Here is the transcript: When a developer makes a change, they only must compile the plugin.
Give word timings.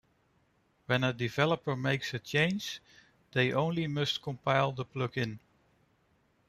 When 0.87 1.03
a 1.03 1.13
developer 1.13 1.75
makes 1.75 2.15
a 2.15 2.17
change, 2.17 2.81
they 3.33 3.53
only 3.53 3.85
must 3.85 4.23
compile 4.23 4.71
the 4.71 4.83
plugin. 4.83 5.37